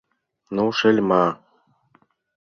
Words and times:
—Ну, 0.55 0.63
шельма!.. 0.77 1.25